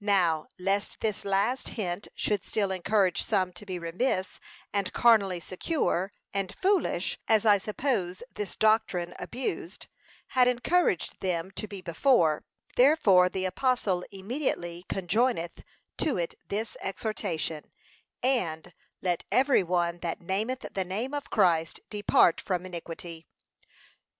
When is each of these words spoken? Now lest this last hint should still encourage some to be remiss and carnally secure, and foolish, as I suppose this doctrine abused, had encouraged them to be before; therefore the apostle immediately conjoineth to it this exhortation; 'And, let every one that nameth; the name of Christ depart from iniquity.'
Now 0.00 0.46
lest 0.56 1.00
this 1.00 1.24
last 1.24 1.70
hint 1.70 2.06
should 2.14 2.44
still 2.44 2.70
encourage 2.70 3.24
some 3.24 3.52
to 3.54 3.66
be 3.66 3.76
remiss 3.76 4.38
and 4.72 4.92
carnally 4.92 5.40
secure, 5.40 6.12
and 6.32 6.54
foolish, 6.54 7.18
as 7.26 7.44
I 7.44 7.58
suppose 7.58 8.22
this 8.32 8.54
doctrine 8.54 9.14
abused, 9.18 9.88
had 10.28 10.46
encouraged 10.46 11.18
them 11.18 11.50
to 11.56 11.66
be 11.66 11.80
before; 11.82 12.44
therefore 12.76 13.28
the 13.28 13.46
apostle 13.46 14.04
immediately 14.12 14.84
conjoineth 14.88 15.64
to 15.98 16.18
it 16.18 16.36
this 16.46 16.76
exhortation; 16.80 17.72
'And, 18.22 18.72
let 19.02 19.24
every 19.32 19.64
one 19.64 19.98
that 20.02 20.20
nameth; 20.20 20.64
the 20.74 20.84
name 20.84 21.12
of 21.12 21.30
Christ 21.30 21.80
depart 21.90 22.40
from 22.40 22.64
iniquity.' 22.64 23.26